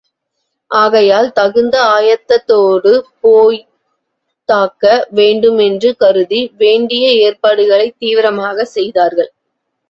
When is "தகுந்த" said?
1.31-1.75